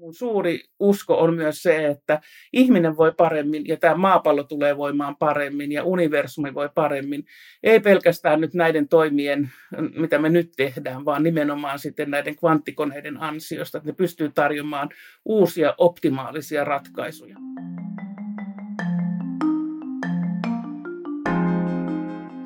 [0.00, 2.20] mun suuri usko on myös se, että
[2.52, 7.24] ihminen voi paremmin ja tämä maapallo tulee voimaan paremmin ja universumi voi paremmin.
[7.62, 9.50] Ei pelkästään nyt näiden toimien,
[9.96, 14.88] mitä me nyt tehdään, vaan nimenomaan sitten näiden kvanttikoneiden ansiosta, että ne pystyy tarjoamaan
[15.24, 17.36] uusia optimaalisia ratkaisuja.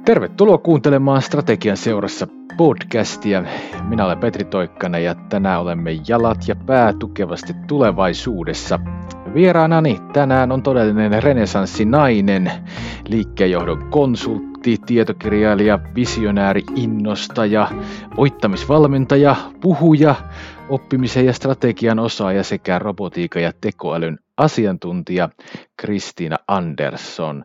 [0.05, 2.27] Tervetuloa kuuntelemaan Strategian seurassa
[2.57, 3.45] podcastia.
[3.89, 8.81] Minä olen Petri Toikkanen ja tänään olemme jalat ja pää tukevasti tulevaisuudessa.
[9.35, 12.53] Vieraanani tänään on todellinen renesanssinainen,
[13.09, 17.69] liikkeenjohdon konsultti, tietokirjailija, visionääri, innostaja,
[18.17, 20.15] voittamisvalmentaja, puhuja,
[20.69, 25.29] oppimisen ja strategian osaaja sekä robotiikan ja tekoälyn asiantuntija
[25.77, 27.43] Kristiina Andersson.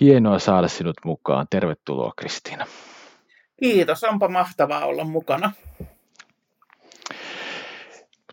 [0.00, 1.46] Hienoa saada sinut mukaan.
[1.50, 2.66] Tervetuloa Kristiina.
[3.60, 5.52] Kiitos, onpa mahtavaa olla mukana.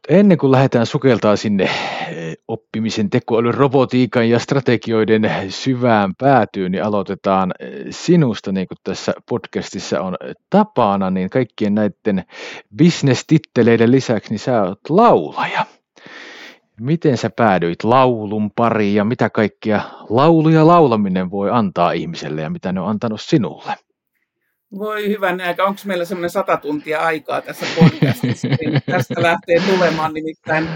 [0.10, 7.54] Ennen kuin lähdetään sukeltaa sinne eh, oppimisen, tekoälyn, robotiikan ja strategioiden syvään päätyyn, niin aloitetaan
[7.60, 10.16] eh, sinusta, niin kuin tässä podcastissa on
[10.50, 12.24] tapana, niin kaikkien näiden
[12.76, 15.66] bisnestitteleiden lisäksi, niin sä oot laulaja.
[16.80, 22.72] Miten sä päädyit laulun pariin ja mitä kaikkia lauluja laulaminen voi antaa ihmiselle ja mitä
[22.72, 23.85] ne on antanut sinulle?
[24.78, 30.14] Voi hyvän aika, onko meillä semmoinen sata tuntia aikaa tässä podcastissa, niin tästä lähtee tulemaan
[30.14, 30.68] nimittäin.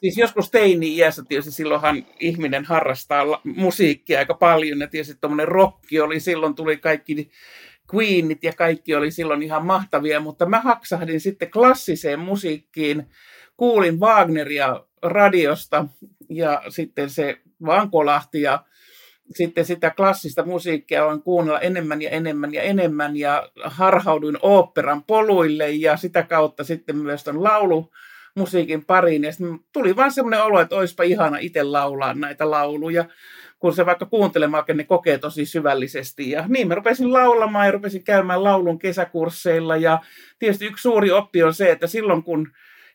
[0.00, 6.20] Siis joskus teini-iässä tietysti silloinhan ihminen harrastaa musiikkia aika paljon ja tietysti tuommoinen rokki oli,
[6.20, 7.30] silloin tuli kaikki
[7.94, 13.06] Queenit ja kaikki oli silloin ihan mahtavia, mutta mä haksahdin sitten klassiseen musiikkiin,
[13.56, 15.86] kuulin Wagneria radiosta
[16.28, 18.64] ja sitten se vaan kolahti ja
[19.36, 25.70] sitten sitä klassista musiikkia aloin kuunnella enemmän ja enemmän ja enemmän ja harhauduin oopperan poluille
[25.70, 29.24] ja sitä kautta sitten myös ton laulumusiikin pariin.
[29.24, 33.04] Ja sitten tuli vaan semmoinen olo, että olisipa ihana itse laulaa näitä lauluja,
[33.58, 36.30] kun se vaikka kuuntelemaan, ne kokee tosi syvällisesti.
[36.30, 39.98] Ja niin mä rupesin laulamaan ja rupesin käymään laulun kesäkursseilla ja
[40.38, 42.52] tietysti yksi suuri oppi on se, että silloin kun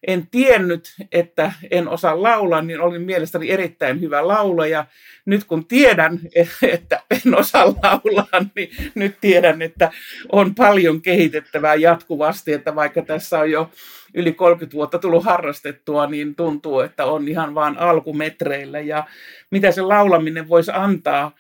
[0.08, 4.85] en tiennyt, että en osaa laulaa, niin olin mielestäni erittäin hyvä laulaja.
[5.25, 6.19] Nyt kun tiedän,
[6.62, 9.91] että en osaa laulaa, niin nyt tiedän, että
[10.31, 13.72] on paljon kehitettävää jatkuvasti, että vaikka tässä on jo
[14.13, 18.79] yli 30 vuotta tullut harrastettua, niin tuntuu, että on ihan vaan alkumetreillä.
[18.79, 19.08] Ja
[19.52, 21.35] mitä se laulaminen voisi antaa,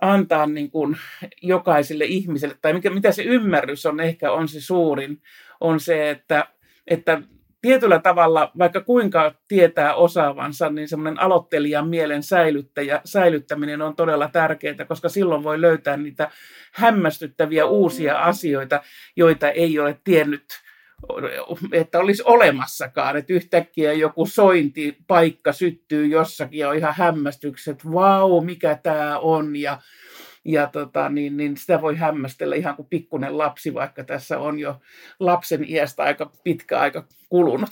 [0.00, 0.96] antaa niin kuin
[1.42, 5.22] jokaiselle ihmiselle, tai mikä, mitä se ymmärrys on ehkä on se suurin,
[5.60, 6.46] on se, että,
[6.86, 7.22] että
[7.62, 14.84] tietyllä tavalla, vaikka kuinka tietää osaavansa, niin semmoinen aloittelijan mielen säilyttäjä, säilyttäminen on todella tärkeää,
[14.88, 16.30] koska silloin voi löytää niitä
[16.72, 18.82] hämmästyttäviä uusia asioita,
[19.16, 20.44] joita ei ole tiennyt
[21.72, 28.78] että olisi olemassakaan, että yhtäkkiä joku sointipaikka syttyy jossakin ja on ihan hämmästykset, vau, mikä
[28.82, 29.78] tämä on, ja
[30.44, 34.80] ja tota, niin, niin sitä voi hämmästellä ihan kuin pikkunen lapsi, vaikka tässä on jo
[35.20, 37.70] lapsen iästä aika pitkä aika kulunut.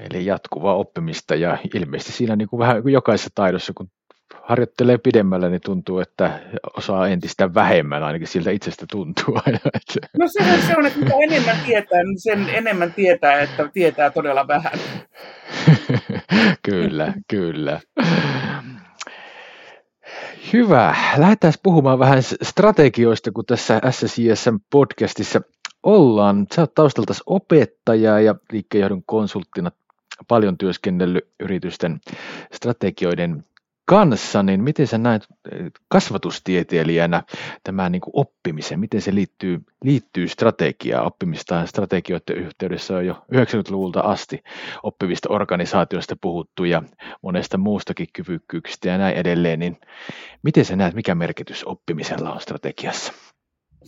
[0.00, 3.90] Eli jatkuvaa oppimista ja ilmeisesti siinä niin kuin vähän kuin jokaisessa taidossa, kun
[4.42, 6.40] harjoittelee pidemmällä, niin tuntuu, että
[6.76, 9.34] osaa entistä vähemmän, ainakin siltä itsestä tuntuu.
[10.18, 14.10] No se on, se on, että mitä enemmän tietää, niin sen enemmän tietää, että tietää
[14.10, 14.72] todella vähän.
[16.70, 17.80] kyllä, kyllä.
[20.52, 20.96] Hyvä.
[21.16, 25.40] Lähdetään puhumaan vähän strategioista, kun tässä SSISM-podcastissa
[25.82, 26.46] ollaan.
[26.54, 29.70] Sä oot taustalta opettaja ja liikkeenjohdon konsulttina
[30.28, 32.00] paljon työskennellyt yritysten
[32.52, 33.44] strategioiden
[33.84, 37.22] kanssa, niin miten sä näet eh, kasvatustieteilijänä
[37.64, 41.06] tämän niin kuin oppimisen, miten se liittyy, liittyy strategiaan?
[41.06, 44.42] Oppimista strategioiden yhteydessä on jo 90-luvulta asti
[44.82, 46.82] oppivista organisaatioista puhuttu ja
[47.22, 49.78] monesta muustakin kyvykkyyksistä ja näin edelleen, niin
[50.42, 53.12] miten sä näet, mikä merkitys oppimisella on strategiassa?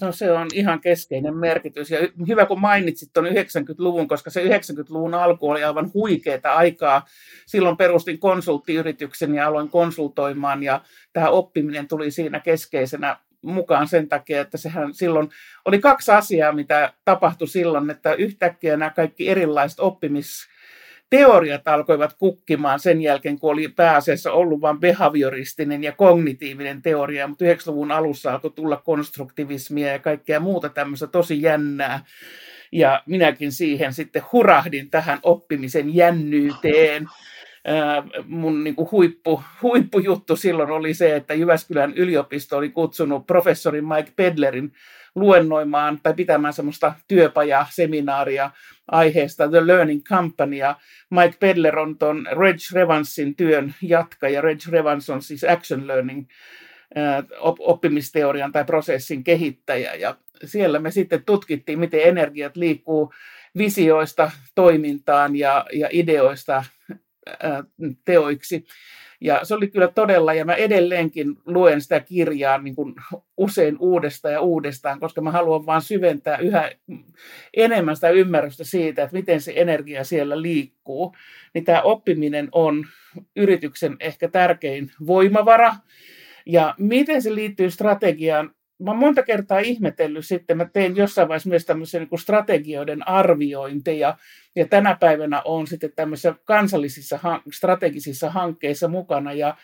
[0.00, 1.90] No se on ihan keskeinen merkitys.
[1.90, 1.98] Ja
[2.28, 7.06] hyvä, kun mainitsit tuon 90-luvun, koska se 90-luvun alku oli aivan huikeaa aikaa.
[7.46, 10.80] Silloin perustin konsulttiyrityksen ja aloin konsultoimaan ja
[11.12, 15.28] tämä oppiminen tuli siinä keskeisenä mukaan sen takia, että sehän silloin
[15.64, 20.48] oli kaksi asiaa, mitä tapahtui silloin, että yhtäkkiä nämä kaikki erilaiset oppimis
[21.10, 27.44] teoriat alkoivat kukkimaan sen jälkeen, kun oli pääasiassa ollut vain behavioristinen ja kognitiivinen teoria, mutta
[27.44, 32.04] 90-luvun alussa alkoi tulla konstruktivismia ja kaikkea muuta tämmöistä tosi jännää.
[32.72, 37.06] Ja minäkin siihen sitten hurahdin tähän oppimisen jännyyteen.
[38.26, 44.12] mun niin kuin huippu, huippujuttu silloin oli se, että Jyväskylän yliopisto oli kutsunut professori Mike
[44.16, 44.72] Pedlerin
[45.16, 48.50] luennoimaan tai pitämään semmoista työpajaa, seminaaria
[48.90, 50.56] aiheesta The Learning Company.
[50.56, 50.76] Ja
[51.10, 54.40] Mike Pedler on tuon Reg Revansin työn jatkaja.
[54.40, 56.26] Reg Revans on siis Action Learning
[57.58, 59.94] oppimisteorian tai prosessin kehittäjä.
[59.94, 63.12] Ja siellä me sitten tutkittiin, miten energiat liikkuu
[63.58, 66.64] visioista toimintaan ja, ja ideoista
[67.42, 67.64] ää,
[68.04, 68.66] teoiksi.
[69.20, 72.94] Ja se oli kyllä todella, ja mä edelleenkin luen sitä kirjaa niin kuin
[73.36, 76.70] usein uudestaan ja uudestaan, koska mä haluan vaan syventää yhä
[77.56, 81.14] enemmän sitä ymmärrystä siitä, että miten se energia siellä liikkuu.
[81.54, 82.86] Niin tämä oppiminen on
[83.36, 85.74] yrityksen ehkä tärkein voimavara,
[86.46, 91.48] ja miten se liittyy strategiaan, mä oon monta kertaa ihmetellyt sitten, mä tein jossain vaiheessa
[91.48, 94.16] myös tämmöisiä niin strategioiden arviointeja,
[94.56, 97.18] ja tänä päivänä on sitten tämmöisissä kansallisissa
[97.52, 99.56] strategisissa hankkeissa mukana, ja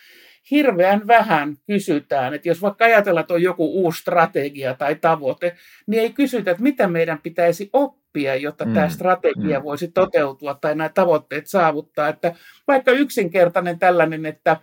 [0.50, 5.56] hirveän vähän kysytään, että jos vaikka ajatellaan, että on joku uusi strategia tai tavoite,
[5.86, 9.64] niin ei kysytä, että mitä meidän pitäisi oppia, jotta mm, tämä strategia mm.
[9.64, 12.08] voisi toteutua tai nämä tavoitteet saavuttaa.
[12.08, 12.34] Että
[12.68, 14.56] vaikka yksinkertainen tällainen, että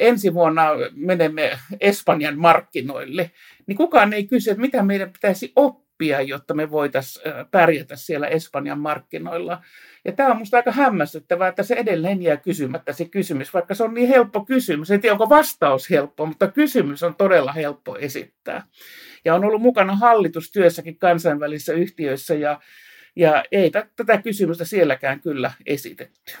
[0.00, 3.30] ensi vuonna menemme Espanjan markkinoille,
[3.66, 8.78] niin kukaan ei kysy, että mitä meidän pitäisi oppia, jotta me voitaisiin pärjätä siellä Espanjan
[8.78, 9.62] markkinoilla.
[10.04, 13.84] Ja tämä on minusta aika hämmästyttävää, että se edelleen jää kysymättä se kysymys, vaikka se
[13.84, 14.90] on niin helppo kysymys.
[14.90, 18.66] En tiedä, onko vastaus helppo, mutta kysymys on todella helppo esittää.
[19.24, 22.60] Ja on ollut mukana hallitustyössäkin kansainvälisissä yhtiöissä ja,
[23.16, 26.32] ja ei tätä kysymystä sielläkään kyllä esitetty.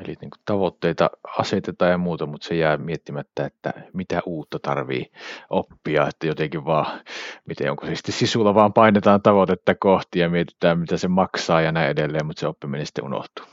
[0.00, 5.12] Eli niin kuin tavoitteita asetetaan ja muuta, mutta se jää miettimättä, että mitä uutta tarvii
[5.50, 7.00] oppia, että jotenkin vaan,
[7.46, 11.72] miten onko se sitten sisulla vaan painetaan tavoitetta kohti ja mietitään, mitä se maksaa ja
[11.72, 13.46] näin edelleen, mutta se oppiminen sitten unohtuu.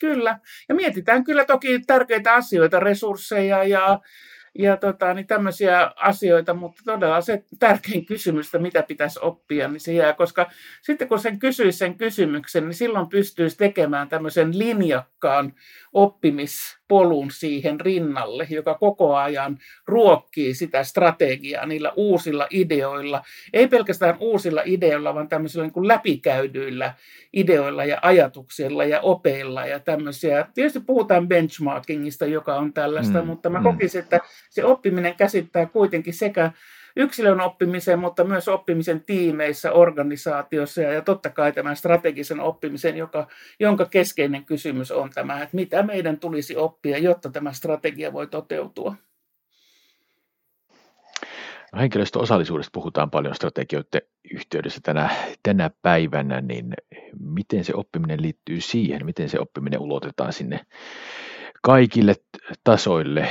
[0.00, 0.38] Kyllä,
[0.68, 4.00] ja mietitään kyllä toki tärkeitä asioita, resursseja ja
[4.58, 9.80] ja tota, niin tämmöisiä asioita, mutta todella se tärkein kysymys, että mitä pitäisi oppia, niin
[9.80, 10.50] se jää, koska
[10.82, 15.52] sitten kun sen kysyisi sen kysymyksen, niin silloin pystyisi tekemään tämmöisen linjakkaan
[16.90, 23.22] oppimispolun siihen rinnalle, joka koko ajan ruokkii sitä strategiaa niillä uusilla ideoilla.
[23.52, 26.94] Ei pelkästään uusilla ideoilla, vaan tämmöisillä niin kuin läpikäydyillä
[27.32, 30.46] ideoilla ja ajatuksilla ja opeilla ja tämmöisiä.
[30.54, 33.64] Tietysti puhutaan benchmarkingista, joka on tällaista, mm, mutta mä mm.
[33.64, 36.52] kokisin, että se oppiminen käsittää kuitenkin sekä
[36.96, 43.26] yksilön oppimisen, mutta myös oppimisen tiimeissä, organisaatiossa ja, ja totta kai tämän strategisen oppimisen, joka,
[43.60, 48.94] jonka keskeinen kysymys on tämä, että mitä meidän tulisi oppia, jotta tämä strategia voi toteutua.
[51.72, 54.02] No henkilöstön osallisuudesta puhutaan paljon strategioiden
[54.34, 55.10] yhteydessä tänä,
[55.42, 56.74] tänä päivänä, niin
[57.20, 60.60] miten se oppiminen liittyy siihen, miten se oppiminen ulotetaan sinne
[61.66, 62.14] kaikille
[62.64, 63.28] tasoille,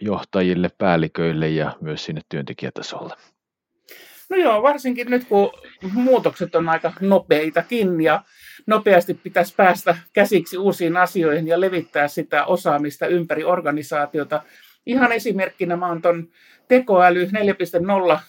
[0.00, 3.14] johtajille, päälliköille ja myös sinne työntekijätasolle?
[4.30, 5.50] No joo, varsinkin nyt kun
[5.92, 8.22] muutokset on aika nopeitakin ja
[8.66, 14.42] nopeasti pitäisi päästä käsiksi uusiin asioihin ja levittää sitä osaamista ympäri organisaatiota.
[14.86, 16.28] Ihan esimerkkinä mä oon tuon
[16.68, 18.20] tekoäly 4.0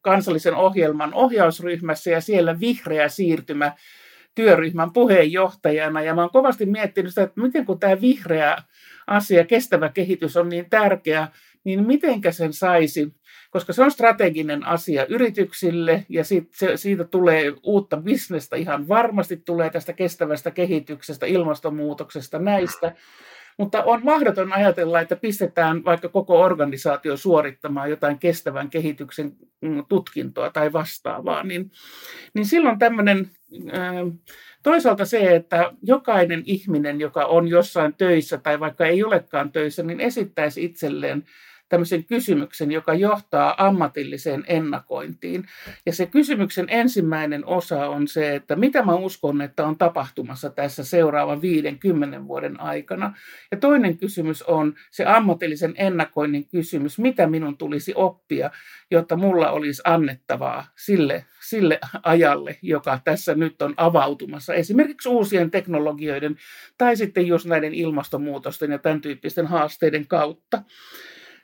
[0.00, 3.72] kansallisen ohjelman ohjausryhmässä ja siellä vihreä siirtymä
[4.34, 6.02] työryhmän puheenjohtajana.
[6.02, 8.56] Ja mä oon kovasti miettinyt sitä, että miten kun tämä vihreä
[9.06, 11.28] asia, kestävä kehitys on niin tärkeä,
[11.64, 13.14] niin mitenkä sen saisi,
[13.50, 19.36] koska se on strateginen asia yrityksille ja siitä, se, siitä tulee uutta bisnestä ihan varmasti
[19.36, 22.94] tulee tästä kestävästä kehityksestä, ilmastonmuutoksesta, näistä,
[23.58, 30.50] mutta on mahdoton ajatella, että pistetään vaikka koko organisaatio suorittamaan jotain kestävän kehityksen mm, tutkintoa
[30.50, 31.70] tai vastaavaa, niin,
[32.34, 33.30] niin silloin tämmöinen
[34.62, 40.00] toisaalta se, että jokainen ihminen, joka on jossain töissä tai vaikka ei olekaan töissä, niin
[40.00, 41.24] esittäisi itselleen
[41.72, 45.44] tämmöisen kysymyksen, joka johtaa ammatilliseen ennakointiin.
[45.86, 50.84] Ja se kysymyksen ensimmäinen osa on se, että mitä mä uskon, että on tapahtumassa tässä
[50.84, 53.14] seuraavan 50 vuoden aikana.
[53.50, 58.50] Ja toinen kysymys on se ammatillisen ennakoinnin kysymys, mitä minun tulisi oppia,
[58.90, 64.54] jotta mulla olisi annettavaa sille, sille ajalle, joka tässä nyt on avautumassa.
[64.54, 66.36] Esimerkiksi uusien teknologioiden
[66.78, 70.62] tai sitten just näiden ilmastonmuutosten ja tämän tyyppisten haasteiden kautta.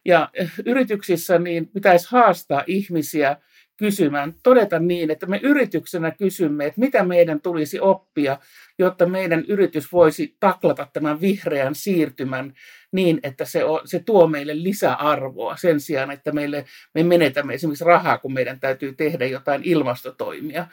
[0.09, 3.37] Ja eh, yrityksissä niin pitäisi haastaa ihmisiä
[3.77, 8.39] kysymään, todeta niin, että me yrityksenä kysymme, että mitä meidän tulisi oppia,
[8.79, 12.55] jotta meidän yritys voisi taklata tämän vihreän siirtymän
[12.93, 17.85] niin, että se, on, se tuo meille lisäarvoa sen sijaan, että meille, me menetämme esimerkiksi
[17.85, 20.67] rahaa, kun meidän täytyy tehdä jotain ilmastotoimia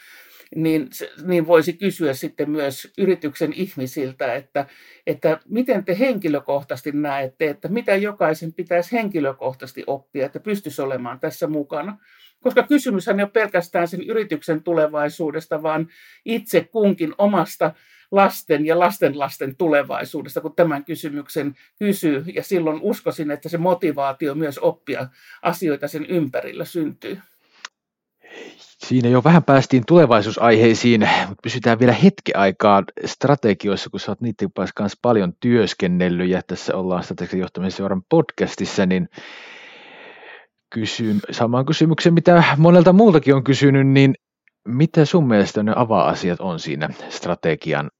[0.56, 0.90] niin,
[1.26, 4.66] niin voisi kysyä sitten myös yrityksen ihmisiltä, että,
[5.08, 11.48] että miten te henkilökohtaisesti näette, että mitä jokaisen pitäisi henkilökohtaisesti oppia, että pystyisi olemaan tässä
[11.48, 11.98] mukana.
[12.42, 15.88] koska kysymyshän ei ole pelkästään sen yrityksen tulevaisuudesta, vaan
[16.26, 17.74] itse kunkin omasta
[18.12, 22.24] lasten ja lastenlasten tulevaisuudesta, kun tämän kysymyksen kysyy.
[22.34, 25.08] Ja silloin uskoisin, että se motivaatio myös oppia
[25.42, 27.18] asioita sen ympärillä syntyy.
[28.58, 34.50] Siinä jo vähän päästiin tulevaisuusaiheisiin, mutta pysytään vielä hetki aikaa strategioissa, kun sä oot niiden
[34.76, 39.10] kanssa paljon työskennellyt ja tässä ollaan strategian johtamisen seuran podcastissa, niin
[40.74, 44.16] kysyn saman kysymyksen, mitä monelta muultakin on kysynyt, niin
[44.68, 47.92] mitä sun mielestä ne avaa-asiat on siinä strategian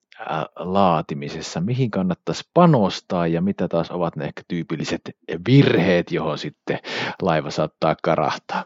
[0.56, 5.02] laatimisessa, mihin kannattaisi panostaa ja mitä taas ovat ne ehkä tyypilliset
[5.48, 6.80] virheet, johon sitten
[7.22, 8.64] laiva saattaa karahtaa?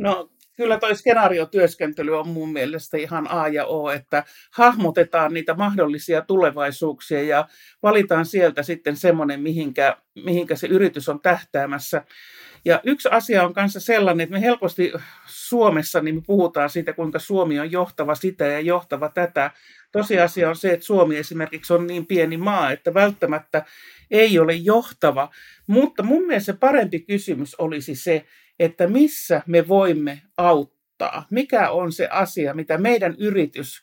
[0.00, 6.22] No kyllä toi skenaariotyöskentely on mun mielestä ihan A ja O, että hahmotetaan niitä mahdollisia
[6.22, 7.48] tulevaisuuksia ja
[7.82, 12.04] valitaan sieltä sitten semmoinen, mihinkä, mihinkä se yritys on tähtäämässä.
[12.64, 14.92] Ja yksi asia on kanssa sellainen, että me helposti
[15.26, 19.50] Suomessa niin me puhutaan siitä, kuinka Suomi on johtava sitä ja johtava tätä.
[19.92, 23.64] Tosiasia on se, että Suomi esimerkiksi on niin pieni maa, että välttämättä
[24.10, 25.30] ei ole johtava.
[25.66, 28.24] Mutta mun mielestä parempi kysymys olisi se,
[28.60, 31.26] että missä me voimme auttaa.
[31.30, 33.82] Mikä on se asia, mitä meidän yritys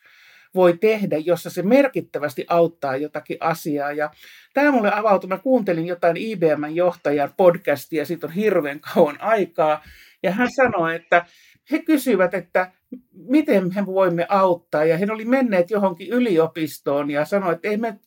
[0.56, 3.92] voi tehdä, jossa se merkittävästi auttaa jotakin asiaa.
[3.92, 4.12] Ja
[4.54, 5.28] tämä mulle avautui.
[5.28, 9.84] Mä kuuntelin jotain IBM-johtajan podcastia, siitä on hirveän kauan aikaa.
[10.24, 11.26] Ja hän sanoi, että
[11.72, 12.72] he kysyivät, että
[13.14, 14.86] miten me voimme auttaa.
[14.86, 18.00] Ja he oli menneet johonkin yliopistoon ja sanoi, että ei me,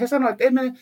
[0.00, 0.72] he sanoivat, että ei me,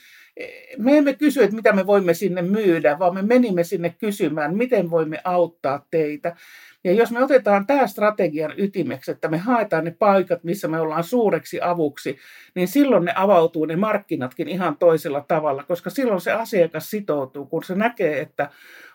[0.78, 4.90] me emme kysy, että mitä me voimme sinne myydä, vaan me menimme sinne kysymään, miten
[4.90, 6.36] voimme auttaa teitä.
[6.84, 11.04] Ja jos me otetaan tämä strategian ytimeksi, että me haetaan ne paikat, missä me ollaan
[11.04, 12.18] suureksi avuksi,
[12.54, 17.64] niin silloin ne avautuu ne markkinatkin ihan toisella tavalla, koska silloin se asiakas sitoutuu, kun
[17.64, 18.50] se näkee, että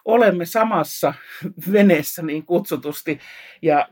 [0.05, 1.13] olemme samassa
[1.71, 3.19] veneessä niin kutsutusti
[3.61, 3.89] ja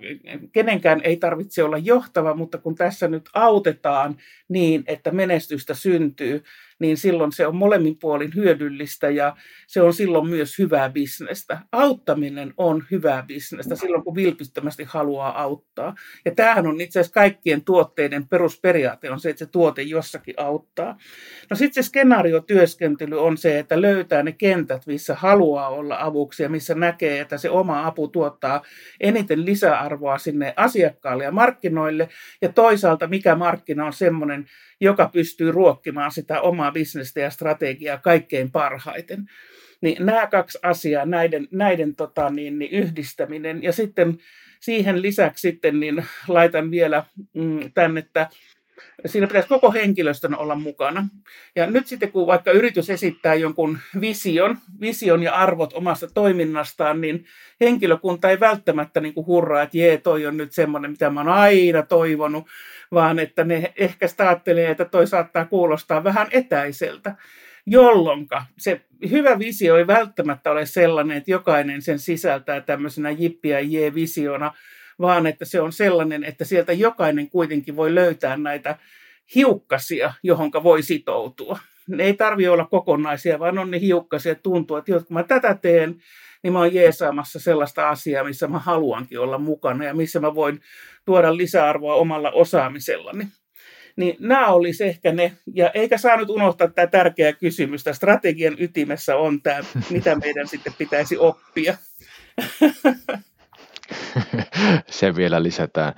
[0.52, 4.18] kenenkään ei tarvitse olla johtava, mutta kun tässä nyt autetaan
[4.50, 6.44] niin, että menestystä syntyy,
[6.84, 9.36] niin silloin se on molemmin puolin hyödyllistä ja
[9.68, 11.60] se on silloin myös hyvää bisnestä.
[11.72, 15.96] Auttaminen on hyvää bisnestä silloin, kun vilpittömästi haluaa auttaa.
[16.26, 20.98] Ja tämähän on itse asiassa kaikkien tuotteiden perusperiaate on se, että se tuote jossakin auttaa.
[21.50, 26.50] No sitten se skenaariotyöskentely on se, että löytää ne kentät, missä haluaa olla avuksi ja
[26.50, 28.62] missä näkee, että se oma apu tuottaa
[29.00, 32.10] eniten lisäarvoa sinne asiakkaalle ja markkinoille.
[32.42, 34.46] Ja toisaalta mikä markkina on semmoinen,
[34.84, 39.26] joka pystyy ruokkimaan sitä omaa bisnestä ja strategiaa kaikkein parhaiten.
[39.82, 44.18] Niin nämä kaksi asiaa, näiden, näiden tota, niin, niin yhdistäminen ja sitten
[44.60, 48.30] siihen lisäksi sitten niin laitan vielä mm, tänne, että
[49.06, 51.08] siinä pitäisi koko henkilöstön olla mukana.
[51.56, 57.26] Ja nyt sitten kun vaikka yritys esittää jonkun vision, vision ja arvot omasta toiminnastaan, niin
[57.62, 61.30] henkilökunta ei välttämättä niin kuin hurraa, että jee, toi on nyt semmoinen, mitä mä oon
[61.30, 62.48] aina toivonut,
[62.92, 67.16] vaan että ne ehkä ajattelee, että toi saattaa kuulostaa vähän etäiseltä
[67.66, 74.54] jolloin se hyvä visio ei välttämättä ole sellainen, että jokainen sen sisältää tämmöisenä jippiä je-visiona,
[75.04, 78.78] vaan että se on sellainen, että sieltä jokainen kuitenkin voi löytää näitä
[79.36, 81.60] hiukkasia, johonka voi sitoutua.
[81.88, 85.58] Ne ei tarvitse olla kokonaisia, vaan on ne hiukkasia, että tuntuu, että kun mä tätä
[85.62, 85.96] teen,
[86.44, 90.62] niin mä oon jeesaamassa sellaista asiaa, missä mä haluankin olla mukana ja missä mä voin
[91.06, 93.28] tuoda lisäarvoa omalla osaamisellani.
[93.96, 98.56] Niin nämä olisi ehkä ne, ja eikä saa nyt unohtaa tämä tärkeä kysymys, tämä strategian
[98.60, 101.78] ytimessä on tämä, mitä meidän sitten pitäisi oppia.
[104.90, 105.94] Se vielä lisätään.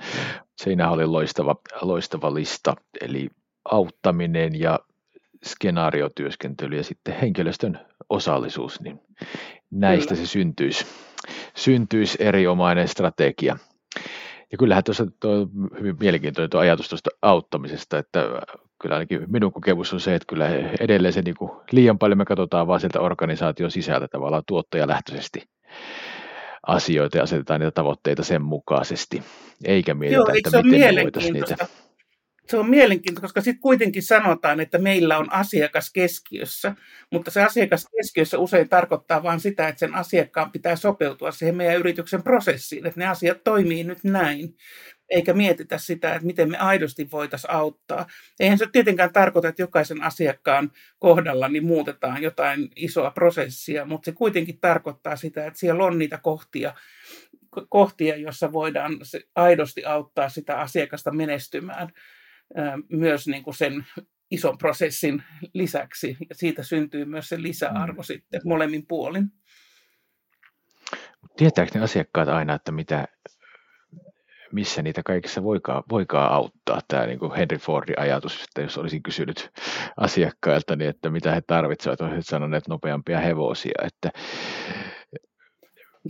[0.56, 3.28] Siinä oli loistava, loistava lista, eli
[3.64, 4.78] auttaminen ja
[5.44, 9.00] skenaariotyöskentely ja sitten henkilöstön osallisuus, niin
[9.70, 10.26] näistä Kyllä.
[10.26, 10.86] se syntyisi,
[11.56, 13.56] syntyisi erinomainen strategia.
[14.52, 18.20] Ja kyllähän tuossa tuo hyvin mielenkiintoinen tuo ajatus tuosta auttamisesta, että
[18.82, 20.48] kyllä ainakin minun kokemus on se, että kyllä
[20.80, 25.42] edelleen se niin kuin, liian paljon me katsotaan vaan sieltä organisaation sisältä tavallaan tuottajalähtöisesti
[26.66, 29.22] asioita ja asetetaan niitä tavoitteita sen mukaisesti,
[29.64, 31.66] eikä mietitä, Joo, että miten me voitaisiin niitä
[32.48, 36.74] se on mielenkiintoista, koska sitten kuitenkin sanotaan, että meillä on asiakas keskiössä,
[37.12, 41.76] mutta se asiakas keskiössä usein tarkoittaa vain sitä, että sen asiakkaan pitää sopeutua siihen meidän
[41.76, 44.54] yrityksen prosessiin, että ne asiat toimii nyt näin,
[45.10, 48.06] eikä mietitä sitä, että miten me aidosti voitaisiin auttaa.
[48.40, 54.12] Eihän se tietenkään tarkoita, että jokaisen asiakkaan kohdalla niin muutetaan jotain isoa prosessia, mutta se
[54.12, 56.74] kuitenkin tarkoittaa sitä, että siellä on niitä kohtia,
[57.68, 58.92] kohtia, jossa voidaan
[59.34, 61.88] aidosti auttaa sitä asiakasta menestymään
[62.88, 63.86] myös niin kuin sen
[64.30, 65.22] ison prosessin
[65.52, 66.16] lisäksi.
[66.28, 68.04] Ja siitä syntyy myös se lisäarvo mm.
[68.04, 69.32] sitten molemmin puolin.
[71.36, 73.08] tietääkö ne asiakkaat aina, että mitä,
[74.56, 76.80] missä niitä kaikissa voikaan, voikaan auttaa.
[76.88, 79.50] Tämä niin kuin Henry Fordin ajatus, että jos olisin kysynyt
[79.96, 83.84] asiakkailta, niin että mitä he tarvitsevat, olisivat sanoneet nopeampia hevosia.
[83.84, 84.10] Että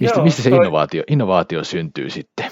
[0.00, 0.56] mistä, Joo, mistä se toi...
[0.56, 2.50] innovaatio, innovaatio syntyy sitten?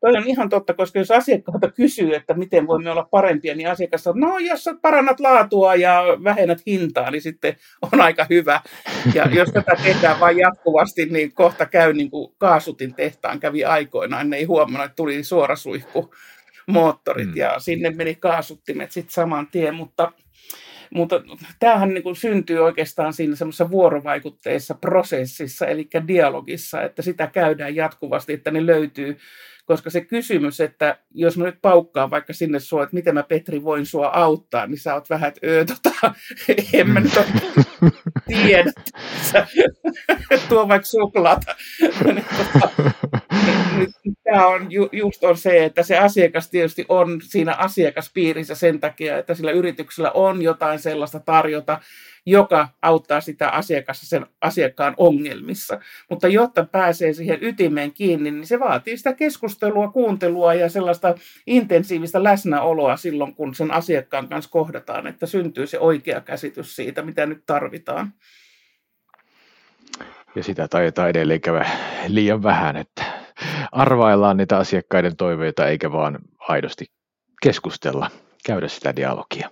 [0.00, 4.04] Toi on ihan totta, koska jos asiakkaalta kysyy, että miten voimme olla parempia, niin asiakas
[4.04, 7.56] sanoo, no jos sä parannat laatua ja vähennät hintaa, niin sitten
[7.92, 8.60] on aika hyvä.
[9.14, 14.30] Ja jos tätä tehdään vain jatkuvasti, niin kohta käy niin kuin kaasutin tehtaan kävi aikoinaan,
[14.30, 16.14] ne ei huomannut, että tuli suorasuihku
[16.66, 17.36] moottorit mm.
[17.36, 20.12] ja sinne meni kaasuttimet sitten saman tien, mutta
[20.94, 21.22] mutta
[21.60, 28.32] tämähän niin kuin syntyy oikeastaan siinä semmoisessa vuorovaikutteessa prosessissa, eli dialogissa, että sitä käydään jatkuvasti,
[28.32, 29.16] että ne löytyy
[29.70, 33.64] koska se kysymys, että jos mä nyt paukkaan vaikka sinne sua, että miten mä Petri
[33.64, 36.14] voin sua auttaa, niin sä oot vähän, että öö, tota,
[36.72, 37.12] en mä nyt
[38.26, 38.72] tiedä.
[40.48, 41.56] Tuo vaikka suklaata.
[44.30, 49.18] Tämä on ju, just on se, että se asiakas tietysti on siinä asiakaspiirissä sen takia,
[49.18, 51.80] että sillä yrityksellä on jotain sellaista tarjota,
[52.26, 55.80] joka auttaa sitä asiakasta sen asiakkaan ongelmissa.
[56.10, 61.14] Mutta jotta pääsee siihen ytimeen kiinni, niin se vaatii sitä keskustelua, kuuntelua ja sellaista
[61.46, 67.26] intensiivistä läsnäoloa silloin, kun sen asiakkaan kanssa kohdataan, että syntyy se oikea käsitys siitä, mitä
[67.26, 68.12] nyt tarvitaan.
[70.34, 71.66] Ja sitä taitaa edelleen käydä
[72.08, 73.04] liian vähän, että
[73.72, 76.84] arvaillaan niitä asiakkaiden toiveita eikä vaan aidosti
[77.42, 78.10] keskustella,
[78.46, 79.50] käydä sitä dialogia.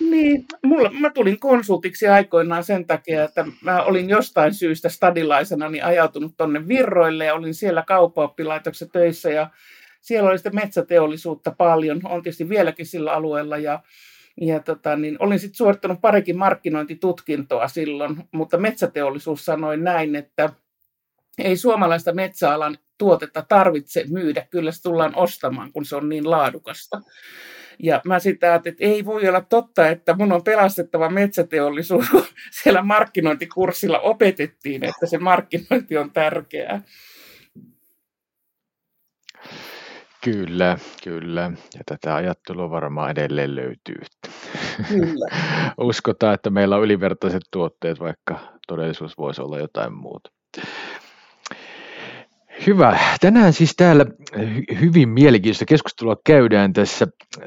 [0.00, 5.84] Niin, mulla, mä tulin konsultiksi aikoinaan sen takia, että mä olin jostain syystä stadilaisena niin
[5.84, 9.50] ajautunut tonne Virroille ja olin siellä kauppaoppilaitoksessa töissä ja
[10.00, 13.82] siellä oli sitten metsäteollisuutta paljon, on tietysti vieläkin sillä alueella ja,
[14.40, 20.50] ja tota, niin olin sitten suorittanut parikin markkinointitutkintoa silloin, mutta metsäteollisuus sanoi näin, että
[21.38, 27.00] ei suomalaista metsäalan tuotetta tarvitse myydä, kyllä se tullaan ostamaan, kun se on niin laadukasta.
[27.78, 32.24] Ja mä sitä ajattelin, että ei voi olla totta, että mun on pelastettava metsäteollisuus, kun
[32.62, 36.82] siellä markkinointikurssilla opetettiin, että se markkinointi on tärkeää.
[40.24, 41.50] Kyllä, kyllä.
[41.74, 44.00] Ja tätä ajattelua varmaan edelleen löytyy.
[44.88, 45.26] Kyllä.
[45.80, 50.30] Uskotaan, että meillä on ylivertaiset tuotteet, vaikka todellisuus voisi olla jotain muuta.
[52.66, 52.98] Hyvä.
[53.20, 54.06] Tänään siis täällä
[54.80, 57.06] hyvin mielenkiintoista keskustelua käydään tässä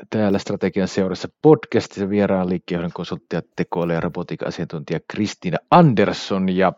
[0.09, 6.73] täällä Strategian seurassa podcastissa vieraan liikkeenjohdon konsultti ja tekoäly- ja robotiikka-asiantuntija Kristiina Andersson ja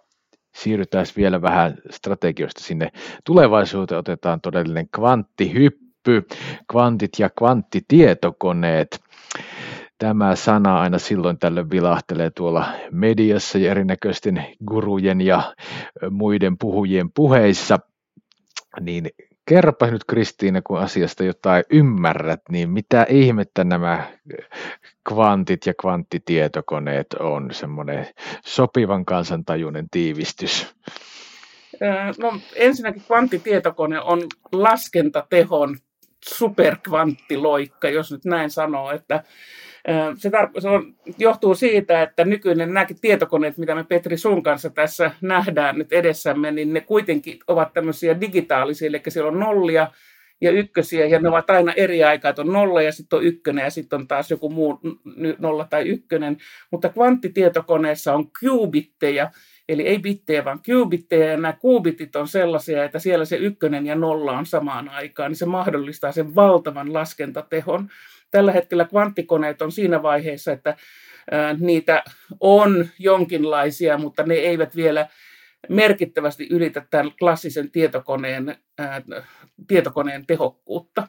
[0.56, 2.90] siirrytään vielä vähän strategioista sinne
[3.26, 4.00] tulevaisuuteen.
[4.00, 6.28] Otetaan todellinen kvanttihyppy,
[6.72, 9.00] kvantit ja kvanttitietokoneet.
[9.98, 15.56] Tämä sana aina silloin tällöin vilahtelee tuolla mediassa ja erinäköisten gurujen ja
[16.10, 17.80] muiden puhujien puheissa–
[18.80, 19.10] niin
[19.46, 24.08] kerropa nyt Kristiina, kun asiasta jotain ymmärrät, niin mitä ihmettä nämä
[25.10, 28.08] kvantit ja kvanttitietokoneet on, semmoinen
[28.46, 30.76] sopivan kansantajuinen tiivistys?
[32.20, 35.78] No ensinnäkin kvanttitietokone on laskentatehon
[36.26, 39.24] superkvanttiloikka, jos nyt näin sanoo, että
[40.18, 44.70] se, tar- se on, johtuu siitä, että nykyinen nämä tietokoneet, mitä me Petri sun kanssa
[44.70, 49.88] tässä nähdään nyt edessämme, niin ne kuitenkin ovat tämmöisiä digitaalisia, eli siellä on nollia
[50.42, 53.64] ja ykkösiä, ja ne ovat aina eri aikaa, että on nolla ja sitten on ykkönen
[53.64, 54.80] ja sitten on taas joku muu
[55.40, 56.38] nolla tai ykkönen,
[56.72, 59.32] mutta kvanttitietokoneessa on qubitteja,
[59.70, 63.96] eli ei bittejä, vaan qubitteja, ja nämä kubitit on sellaisia, että siellä se ykkönen ja
[63.96, 67.90] nolla on samaan aikaan, niin se mahdollistaa sen valtavan laskentatehon.
[68.32, 70.76] Tällä hetkellä kvanttikoneet on siinä vaiheessa, että
[71.60, 72.04] niitä
[72.40, 75.08] on jonkinlaisia, mutta ne eivät vielä
[75.70, 78.56] merkittävästi ylitä tämän klassisen tietokoneen,
[79.68, 81.08] tietokoneen tehokkuutta.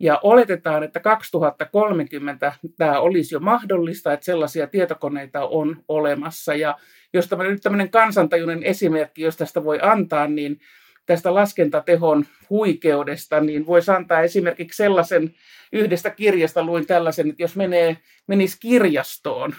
[0.00, 6.54] Ja oletetaan, että 2030 tämä olisi jo mahdollista, että sellaisia tietokoneita on olemassa.
[6.54, 6.78] Ja
[7.12, 10.60] jos tämä nyt tämmöinen kansantajuinen esimerkki, jos tästä voi antaa, niin
[11.08, 15.34] tästä laskentatehon huikeudesta, niin voisi antaa esimerkiksi sellaisen,
[15.72, 19.54] yhdestä kirjasta luin tällaisen, että jos menee, menisi kirjastoon,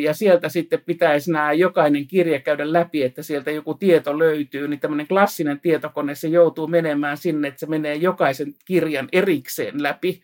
[0.00, 4.80] ja sieltä sitten pitäisi nämä jokainen kirja käydä läpi, että sieltä joku tieto löytyy, niin
[4.80, 10.22] tämmöinen klassinen tietokone, se joutuu menemään sinne, että se menee jokaisen kirjan erikseen läpi,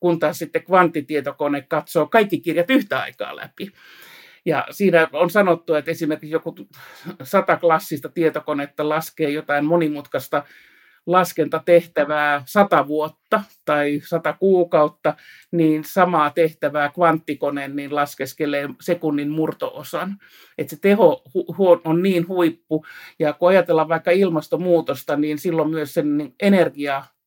[0.00, 3.72] kun taas sitten kvanttitietokone katsoo kaikki kirjat yhtä aikaa läpi.
[4.44, 6.54] Ja siinä on sanottu, että esimerkiksi joku
[7.22, 10.42] sata klassista tietokonetta laskee jotain monimutkaista
[11.06, 15.14] laskentatehtävää sata vuotta tai sata kuukautta,
[15.52, 20.16] niin samaa tehtävää kvanttikone niin laskeskelee sekunnin murtoosan.
[20.58, 21.22] Että se teho
[21.84, 22.86] on niin huippu,
[23.18, 26.34] ja kun ajatellaan vaikka ilmastonmuutosta, niin silloin myös sen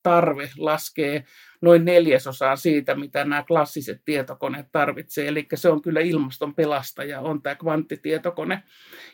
[0.06, 1.24] energiatarve laskee
[1.62, 5.28] noin neljäsosaa siitä, mitä nämä klassiset tietokoneet tarvitsee.
[5.28, 8.64] Eli se on kyllä ilmaston pelastaja, on tämä kvanttitietokone.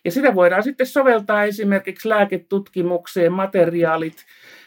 [0.05, 4.25] Ja sitä voidaan sitten soveltaa esimerkiksi lääketutkimukseen, materiaalit,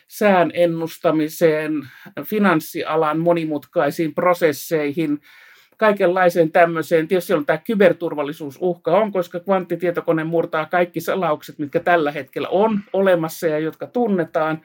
[0.09, 1.89] sään ennustamiseen,
[2.25, 5.21] finanssialan monimutkaisiin prosesseihin,
[5.77, 7.09] kaikenlaiseen tämmöiseen.
[7.09, 13.47] Tietysti on tämä kyberturvallisuusuhka on, koska kvanttitietokone murtaa kaikki salaukset, mitkä tällä hetkellä on olemassa
[13.47, 14.61] ja jotka tunnetaan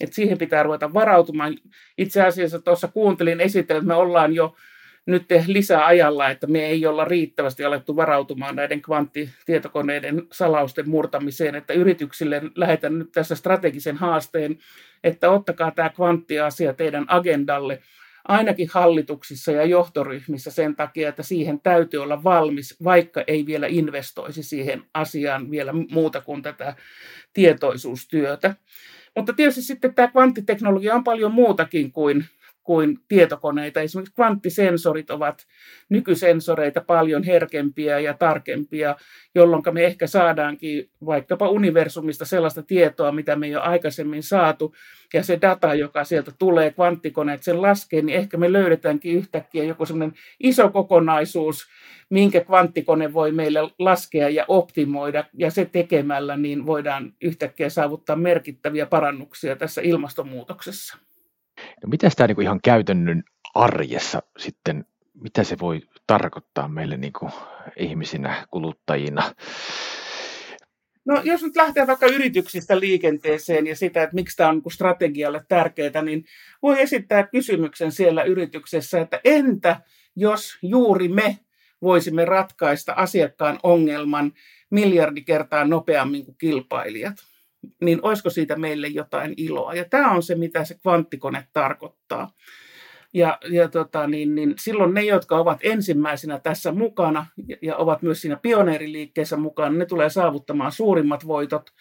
[0.00, 1.56] että siihen pitää ruveta varautumaan.
[1.98, 4.56] Itse asiassa tuossa kuuntelin esitellä, että me ollaan jo
[5.06, 12.42] nyt lisäajalla, että me ei olla riittävästi alettu varautumaan näiden kvanttitietokoneiden salausten murtamiseen, että yrityksille
[12.54, 14.58] lähetän nyt tässä strategisen haasteen,
[15.04, 17.82] että ottakaa tämä kvanttiasia teidän agendalle,
[18.28, 24.42] ainakin hallituksissa ja johtoryhmissä sen takia, että siihen täytyy olla valmis, vaikka ei vielä investoisi
[24.42, 26.76] siihen asiaan vielä muuta kuin tätä
[27.32, 28.54] tietoisuustyötä.
[29.16, 32.24] Mutta tietysti sitten tämä kvanttiteknologia on paljon muutakin kuin,
[32.64, 33.80] kuin tietokoneita.
[33.80, 35.46] Esimerkiksi kvanttisensorit ovat
[35.88, 38.96] nykysensoreita paljon herkempiä ja tarkempia,
[39.34, 44.74] jolloin me ehkä saadaankin vaikkapa universumista sellaista tietoa, mitä me ei ole aikaisemmin saatu,
[45.14, 49.86] ja se data, joka sieltä tulee, kvanttikoneet sen laskee, niin ehkä me löydetäänkin yhtäkkiä joku
[49.86, 51.66] sellainen iso kokonaisuus,
[52.10, 58.86] minkä kvanttikone voi meille laskea ja optimoida, ja se tekemällä niin voidaan yhtäkkiä saavuttaa merkittäviä
[58.86, 60.98] parannuksia tässä ilmastonmuutoksessa.
[61.84, 63.22] No mitä tämä niin ihan käytännön
[63.54, 67.32] arjessa sitten, mitä se voi tarkoittaa meille niin kuin
[67.76, 69.34] ihmisinä, kuluttajina?
[71.04, 75.44] No jos nyt lähtee vaikka yrityksistä liikenteeseen ja sitä, että miksi tämä on niin strategialle
[75.48, 76.24] tärkeää, niin
[76.62, 79.80] voi esittää kysymyksen siellä yrityksessä, että entä
[80.16, 81.38] jos juuri me
[81.82, 84.32] voisimme ratkaista asiakkaan ongelman
[84.70, 87.16] miljardi kertaa nopeammin kuin kilpailijat,
[87.80, 89.74] niin olisiko siitä meille jotain iloa?
[89.74, 92.32] Ja tämä on se, mitä se kvanttikone tarkoittaa.
[93.14, 98.02] Ja, ja tota, niin, niin silloin ne, jotka ovat ensimmäisenä tässä mukana ja, ja ovat
[98.02, 101.70] myös siinä pioneeriliikkeessä mukana, ne tulee saavuttamaan suurimmat voitot–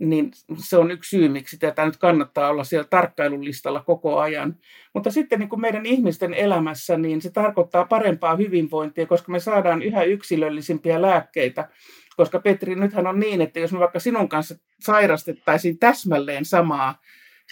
[0.00, 4.56] niin se on yksi syy, miksi tätä nyt kannattaa olla siellä tarkkailulistalla koko ajan.
[4.94, 9.82] Mutta sitten niin kuin meidän ihmisten elämässä, niin se tarkoittaa parempaa hyvinvointia, koska me saadaan
[9.82, 11.68] yhä yksilöllisimpiä lääkkeitä.
[12.16, 17.00] Koska Petri, nythän on niin, että jos me vaikka sinun kanssa sairastettaisiin täsmälleen samaa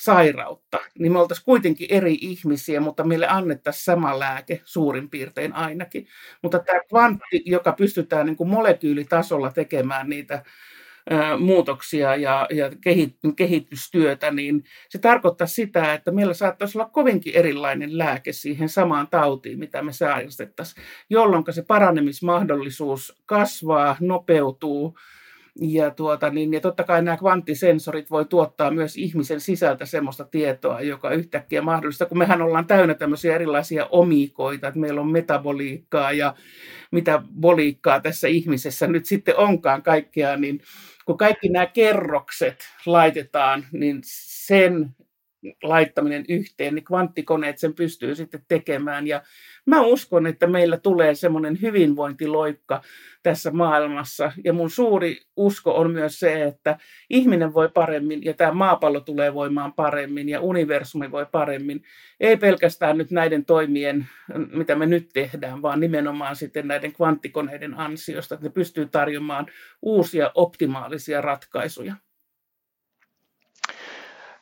[0.00, 6.06] sairautta, niin me oltaisiin kuitenkin eri ihmisiä, mutta meille annettaisiin sama lääke suurin piirtein ainakin.
[6.42, 10.42] Mutta tämä kvantti, joka pystytään niin kuin molekyylitasolla tekemään niitä
[11.38, 12.70] muutoksia ja, ja
[13.36, 19.58] kehitystyötä, niin se tarkoittaa sitä, että meillä saattaisi olla kovinkin erilainen lääke siihen samaan tautiin,
[19.58, 24.96] mitä me sairastettaisiin, jolloin se paranemismahdollisuus kasvaa, nopeutuu,
[25.60, 30.80] ja, tuota, niin, ja totta kai nämä kvanttisensorit voi tuottaa myös ihmisen sisältä semmoista tietoa,
[30.80, 36.34] joka yhtäkkiä mahdollista, kun mehän ollaan täynnä tämmöisiä erilaisia omiikoita, että meillä on metaboliikkaa ja
[36.90, 40.62] mitä boliikkaa tässä ihmisessä nyt sitten onkaan kaikkea, niin
[41.04, 44.90] kun kaikki nämä kerrokset laitetaan, niin sen
[45.62, 49.06] laittaminen yhteen, niin kvanttikoneet sen pystyy sitten tekemään.
[49.06, 49.22] Ja
[49.66, 52.82] mä uskon, että meillä tulee semmoinen hyvinvointiloikka
[53.22, 54.32] tässä maailmassa.
[54.44, 56.78] Ja mun suuri usko on myös se, että
[57.10, 61.82] ihminen voi paremmin ja tämä maapallo tulee voimaan paremmin ja universumi voi paremmin.
[62.20, 64.08] Ei pelkästään nyt näiden toimien,
[64.52, 69.46] mitä me nyt tehdään, vaan nimenomaan sitten näiden kvanttikoneiden ansiosta, että ne pystyy tarjoamaan
[69.82, 71.94] uusia optimaalisia ratkaisuja.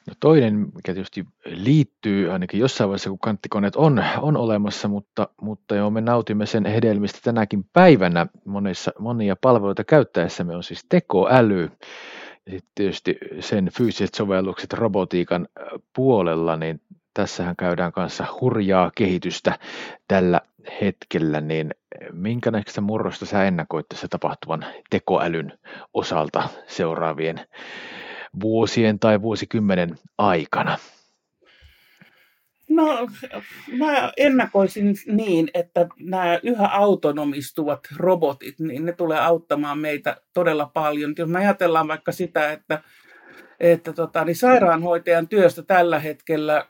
[0.09, 5.75] No toinen, mikä tietysti liittyy ainakin jossain vaiheessa, kun kanttikoneet on, on olemassa, mutta, mutta
[5.75, 11.71] jo me nautimme sen hedelmistä tänäkin päivänä monissa, monia palveluita käyttäessämme on siis tekoäly.
[12.47, 15.49] Ja sitten tietysti sen fyysiset sovellukset robotiikan
[15.97, 16.81] puolella, niin
[17.15, 19.59] tässähän käydään kanssa hurjaa kehitystä
[20.09, 20.41] tällä
[20.81, 21.75] hetkellä, niin
[22.13, 25.59] minkä näköistä murrosta sä ennakoit tässä tapahtuvan tekoälyn
[25.95, 27.41] osalta seuraavien
[28.41, 30.79] vuosien tai vuosikymmenen aikana?
[32.69, 33.09] No,
[33.79, 41.15] mä ennakoisin niin, että nämä yhä autonomistuvat robotit, niin ne tulee auttamaan meitä todella paljon.
[41.19, 42.83] Jos me ajatellaan vaikka sitä, että,
[43.61, 46.67] että tota, niin sairaanhoitajan työstä tällä hetkellä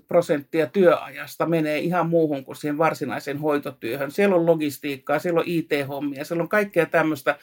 [0.00, 4.10] 60-80 prosenttia työajasta menee ihan muuhun kuin siihen varsinaiseen hoitotyöhön.
[4.10, 7.38] Siellä on logistiikkaa, siellä on IT-hommia, siellä on kaikkea tämmöistä,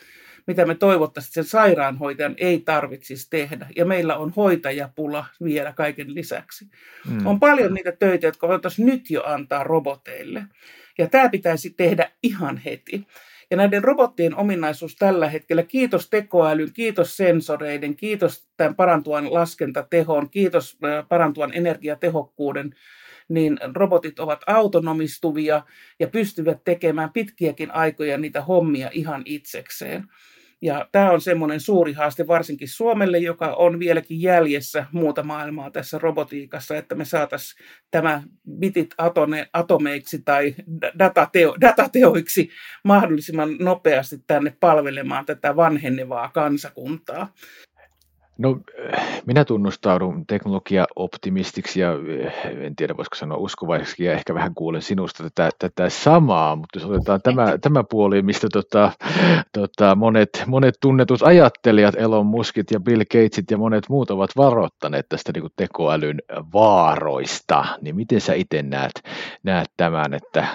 [0.47, 3.67] mitä me toivottaisiin, sen sairaanhoitajan ei tarvitsisi tehdä.
[3.75, 6.65] Ja meillä on hoitajapula vielä kaiken lisäksi.
[7.09, 7.27] Mm.
[7.27, 10.43] On paljon niitä töitä, jotka voitaisiin nyt jo antaa roboteille.
[10.97, 13.07] Ja tämä pitäisi tehdä ihan heti.
[13.51, 20.77] Ja näiden robottien ominaisuus tällä hetkellä, kiitos tekoälyn, kiitos sensoreiden, kiitos tämän parantuvan laskentatehon, kiitos
[21.09, 22.75] parantuvan energiatehokkuuden,
[23.29, 25.61] niin robotit ovat autonomistuvia
[25.99, 30.07] ja pystyvät tekemään pitkiäkin aikoja niitä hommia ihan itsekseen.
[30.61, 35.97] Ja tämä on semmoinen suuri haaste varsinkin Suomelle, joka on vieläkin jäljessä muuta maailmaa tässä
[35.99, 38.23] robotiikassa, että me saataisiin tämä
[38.59, 40.55] bitit atone, atomeiksi tai
[40.99, 42.49] datateo, datateoiksi
[42.83, 47.33] mahdollisimman nopeasti tänne palvelemaan tätä vanhenevaa kansakuntaa.
[48.41, 48.57] No,
[49.25, 52.33] minä tunnustaudun teknologia-optimistiksi ja eh,
[52.65, 56.89] en tiedä voisiko sanoa uskovaiseksi ja ehkä vähän kuulen sinusta tätä, tätä samaa, mutta jos
[56.89, 58.91] otetaan tämä, tämä puoli, mistä tota,
[59.53, 65.05] tota, monet, monet tunnetut ajattelijat, Elon Muskit ja Bill Gatesit ja monet muut ovat varoittaneet
[65.09, 66.21] tästä niin tekoälyn
[66.53, 69.01] vaaroista, niin miten sä itse näet,
[69.43, 70.47] näet tämän, että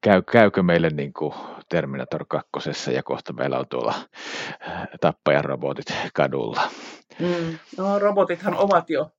[0.00, 1.34] käy, käykö meille niin kuin
[1.68, 3.94] Terminator 2 ja kohta meillä on tuolla
[4.68, 6.62] äh, tappajan robotit kadulla.
[7.18, 7.58] Mm.
[7.78, 9.10] No, robotithan ovat jo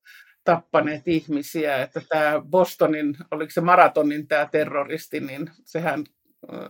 [0.44, 6.04] tappaneet ihmisiä, että tämä Bostonin, oliko se maratonin tämä terroristi, niin sehän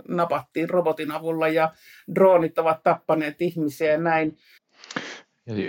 [0.08, 1.72] napattiin robotin avulla ja
[2.16, 4.38] droonit ovat tappaneet ihmisiä ja näin.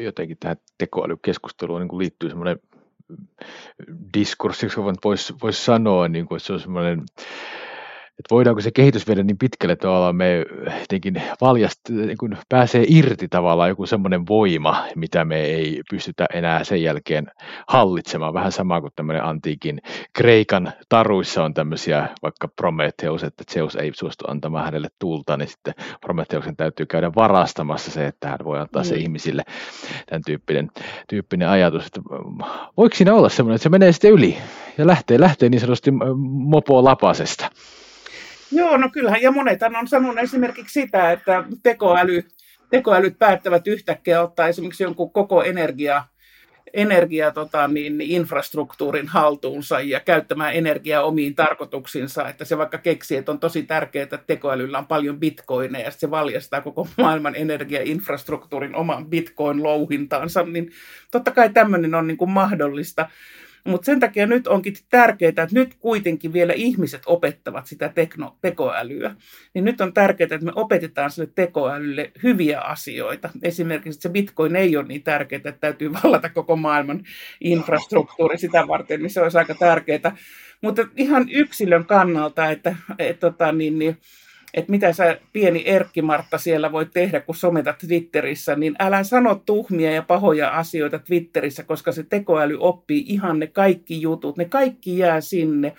[0.02, 2.58] Jotenkin tähän tekoälykeskusteluun niin liittyy semmoinen
[4.14, 7.02] diskurssi, jos voisi vois sanoa, niin kuin, että se on semmoinen
[8.22, 10.44] että voidaanko se kehitys viedä niin pitkälle, että me
[10.80, 16.64] jotenkin valjast, niin kuin pääsee irti tavallaan joku semmoinen voima, mitä me ei pystytä enää
[16.64, 17.26] sen jälkeen
[17.68, 18.34] hallitsemaan.
[18.34, 19.78] Vähän sama kuin tämmöinen antiikin
[20.12, 25.74] Kreikan taruissa on tämmöisiä, vaikka Prometheus, että Zeus ei suostu antamaan hänelle tulta, niin sitten
[26.00, 29.00] Prometheuksen täytyy käydä varastamassa se, että hän voi antaa se mm.
[29.00, 29.42] ihmisille
[30.06, 30.70] tämän tyyppinen,
[31.08, 31.86] tyyppinen ajatus.
[31.86, 32.00] Että
[32.76, 34.38] voiko siinä olla semmoinen, että se menee sitten yli
[34.78, 35.90] ja lähtee, lähtee niin sanotusti
[36.22, 37.50] mopo lapasesta?
[38.52, 42.24] Joo, no kyllähän, ja monethan on sanonut esimerkiksi sitä, että tekoäly,
[42.70, 46.04] tekoälyt päättävät yhtäkkiä ottaa esimerkiksi jonkun koko energia,
[46.74, 53.32] energia tota, niin, infrastruktuurin haltuunsa ja käyttämään energiaa omiin tarkoituksiinsa, että se vaikka keksii, että
[53.32, 59.06] on tosi tärkeää, että tekoälyllä on paljon bitcoineja, ja se valjastaa koko maailman energiainfrastruktuurin oman
[59.06, 60.70] bitcoin-louhintaansa, niin
[61.10, 63.08] totta kai tämmöinen on niin kuin mahdollista.
[63.64, 69.14] Mutta sen takia nyt onkin tärkeää, että nyt kuitenkin vielä ihmiset opettavat sitä tekno, tekoälyä.
[69.54, 73.30] Niin nyt on tärkeää, että me opetetaan sille tekoälylle hyviä asioita.
[73.42, 77.04] Esimerkiksi että se bitcoin ei ole niin tärkeää, että täytyy vallata koko maailman
[77.40, 80.16] infrastruktuuri sitä varten, niin se olisi aika tärkeää.
[80.60, 83.98] Mutta ihan yksilön kannalta, että et, tota, niin, niin,
[84.54, 89.34] että mitä sä pieni Erkki Martta siellä voi tehdä, kun sometat Twitterissä, niin älä sano
[89.34, 94.98] tuhmia ja pahoja asioita Twitterissä, koska se tekoäly oppii ihan ne kaikki jutut, ne kaikki
[94.98, 95.72] jää sinne.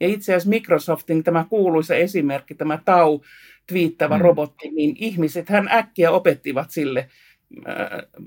[0.00, 3.20] Ja itse asiassa Microsoftin tämä kuuluisa esimerkki, tämä Tau
[3.66, 4.22] twiittävä mm.
[4.22, 7.08] robotti, niin ihmiset hän äkkiä opettivat sille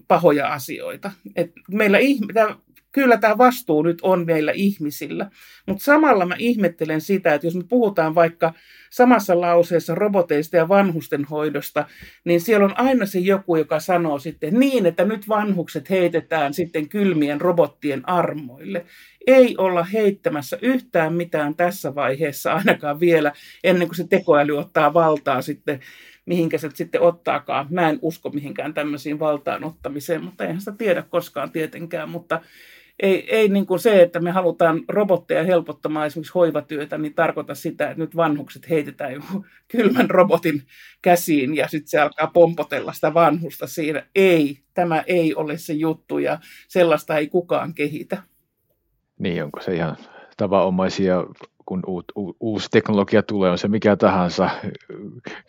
[0.07, 1.11] pahoja asioita.
[1.35, 2.33] Et meillä ihme,
[2.91, 5.31] kyllä tämä vastuu nyt on meillä ihmisillä,
[5.67, 8.53] mutta samalla mä ihmettelen sitä, että jos me puhutaan vaikka
[8.89, 11.85] samassa lauseessa roboteista ja vanhusten hoidosta,
[12.23, 16.89] niin siellä on aina se joku, joka sanoo sitten niin, että nyt vanhukset heitetään sitten
[16.89, 18.85] kylmien robottien armoille.
[19.27, 23.31] Ei olla heittämässä yhtään mitään tässä vaiheessa ainakaan vielä,
[23.63, 25.79] ennen kuin se tekoäly ottaa valtaa sitten
[26.29, 27.67] mihinkä se sitten ottaakaan.
[27.69, 32.41] Mä en usko mihinkään tämmöisiin valtaan ottamiseen, mutta eihän sitä tiedä koskaan tietenkään, mutta
[32.99, 37.89] ei, ei niin kuin se, että me halutaan robotteja helpottamaan esimerkiksi hoivatyötä, niin tarkoita sitä,
[37.89, 40.63] että nyt vanhukset heitetään joku kylmän robotin
[41.01, 44.05] käsiin ja sitten se alkaa pompotella sitä vanhusta siinä.
[44.15, 48.23] Ei, tämä ei ole se juttu ja sellaista ei kukaan kehitä.
[49.19, 49.97] Niin, onko se ihan
[50.37, 51.23] tavanomaisia
[51.69, 54.49] kun uut, u, uusi teknologia tulee, on se mikä tahansa,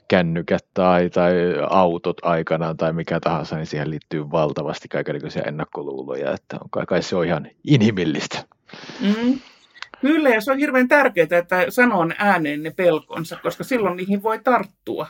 [0.08, 1.32] kännykät tai, tai
[1.70, 7.02] autot aikanaan tai mikä tahansa, niin siihen liittyy valtavasti kaikenlaisia ennakkoluuloja, että on, kai, kai
[7.02, 8.44] se on ihan inhimillistä.
[9.00, 9.40] Mm.
[10.00, 14.38] Kyllä, ja se on hirveän tärkeää, että sanoo ääneen ne pelkonsa, koska silloin niihin voi
[14.38, 15.06] tarttua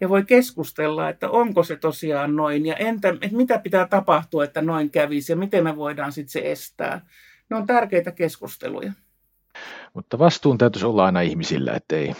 [0.00, 4.62] ja voi keskustella, että onko se tosiaan noin ja entä, että mitä pitää tapahtua, että
[4.62, 7.00] noin kävisi ja miten me voidaan sitten se estää.
[7.50, 8.92] Ne on tärkeitä keskusteluja.
[9.94, 12.14] Mutta vastuun täytyisi olla aina ihmisillä, että ei,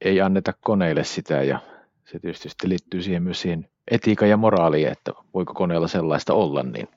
[0.00, 1.58] ei anneta koneille sitä ja
[2.04, 6.62] se tietysti liittyy siihen myös siihen etiikan ja moraaliin, että voiko koneella sellaista olla.
[6.62, 6.88] Niin.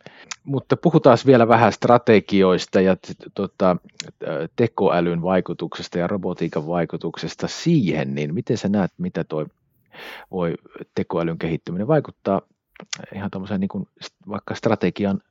[0.43, 2.97] Mutta puhutaan vielä vähän strategioista ja
[3.33, 3.77] tota,
[4.55, 9.45] tekoälyn vaikutuksesta ja robotiikan vaikutuksesta siihen, niin miten sä näet, mitä tuo
[10.31, 10.53] voi
[10.95, 12.41] tekoälyn kehittyminen vaikuttaa
[13.15, 13.87] ihan tuommoiseen niin
[14.29, 15.21] vaikka strategian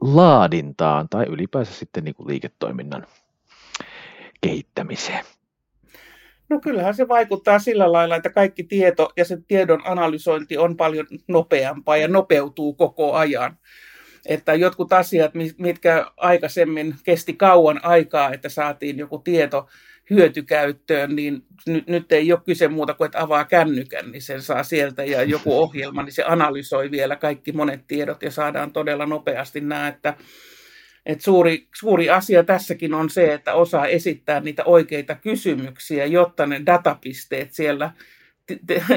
[0.00, 3.06] laadintaan tai ylipäänsä sitten niin kuin liiketoiminnan
[4.40, 5.24] kehittämiseen?
[6.48, 11.06] No kyllähän se vaikuttaa sillä lailla, että kaikki tieto ja se tiedon analysointi on paljon
[11.28, 13.58] nopeampaa ja nopeutuu koko ajan.
[14.26, 19.68] Että jotkut asiat, mitkä aikaisemmin kesti kauan aikaa, että saatiin joku tieto
[20.10, 24.62] hyötykäyttöön, niin nyt, nyt ei ole kyse muuta kuin, että avaa kännykän, niin sen saa
[24.62, 29.60] sieltä ja joku ohjelma, niin se analysoi vielä kaikki monet tiedot ja saadaan todella nopeasti
[29.60, 30.14] nämä, että
[31.08, 36.62] et suuri, suuri asia tässäkin on se, että osaa esittää niitä oikeita kysymyksiä, jotta ne
[36.66, 37.92] datapisteet siellä,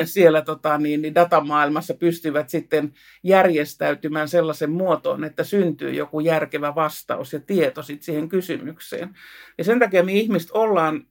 [0.06, 2.93] siellä tota, niin, niin datamaailmassa pystyvät sitten
[3.24, 9.10] järjestäytymään sellaisen muotoon, että syntyy joku järkevä vastaus ja tieto sit siihen kysymykseen.
[9.58, 11.06] Ja sen takia me ihmiset ollaan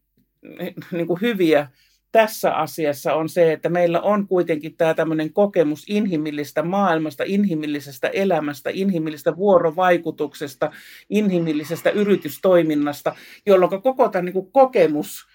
[0.92, 1.68] niin kuin hyviä
[2.12, 8.70] tässä asiassa on se, että meillä on kuitenkin tämä tämmöinen kokemus inhimillistä maailmasta, inhimillisestä elämästä,
[8.72, 10.70] inhimillisestä vuorovaikutuksesta,
[11.10, 13.14] inhimillisestä yritystoiminnasta,
[13.46, 15.26] jolloin koko tämä niin kuin kokemus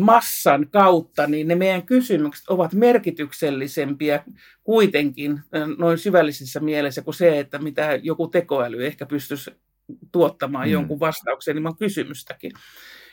[0.00, 4.24] massan kautta, niin ne meidän kysymykset ovat merkityksellisempiä
[4.64, 5.40] kuitenkin
[5.78, 9.50] noin syvällisessä mielessä kuin se, että mitä joku tekoäly ehkä pystyisi
[10.12, 10.72] tuottamaan mm.
[10.72, 12.52] jonkun vastauksen ilman kysymystäkin.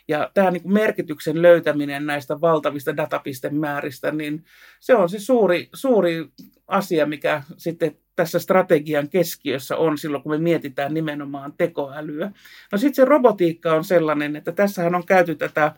[0.07, 4.43] Ja tämä niin merkityksen löytäminen näistä valtavista datapistemääristä, niin
[4.79, 6.25] se on se suuri, suuri
[6.67, 12.31] asia, mikä sitten tässä strategian keskiössä on silloin, kun me mietitään nimenomaan tekoälyä.
[12.71, 15.75] No sitten se robotiikka on sellainen, että tässähän on käyty tätä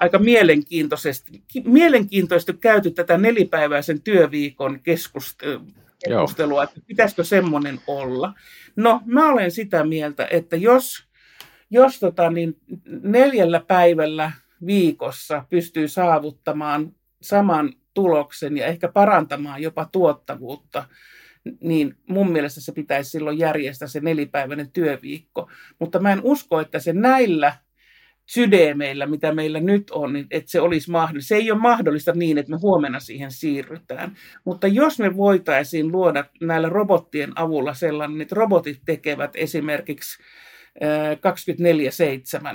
[0.00, 8.34] aika mielenkiintoisesti, mielenkiintoisesti käyty tätä nelipäiväisen työviikon keskustelua, että pitäisikö semmoinen olla.
[8.76, 11.04] No, mä olen sitä mieltä, että jos
[11.74, 12.56] jos tota, niin
[13.02, 14.32] neljällä päivällä
[14.66, 20.84] viikossa pystyy saavuttamaan saman tuloksen ja ehkä parantamaan jopa tuottavuutta,
[21.60, 25.50] niin mun mielestä se pitäisi silloin järjestää se nelipäiväinen työviikko.
[25.78, 27.52] Mutta mä en usko, että se näillä
[28.26, 31.28] sydämeillä, mitä meillä nyt on, niin että se olisi mahdollista.
[31.28, 34.16] Se ei ole mahdollista niin, että me huomenna siihen siirrytään.
[34.44, 40.22] Mutta jos me voitaisiin luoda näillä robottien avulla sellainen, että robotit tekevät esimerkiksi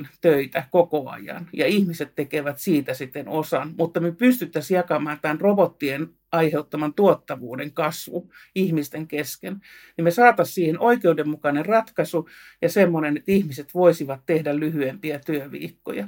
[0.04, 1.48] 24-7 töitä koko ajan.
[1.54, 8.32] Ja ihmiset tekevät siitä sitten osan, mutta me pystyttäisiin jakamaan tämän robottien aiheuttaman tuottavuuden kasvu
[8.56, 9.62] ihmisten kesken,
[9.98, 12.30] niin me saataisiin siihen oikeudenmukainen ratkaisu
[12.62, 16.08] ja semmoinen, että ihmiset voisivat tehdä lyhyempiä työviikkoja.